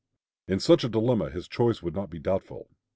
[0.47, 2.69] In such a dilemma his choice could not be doubtful.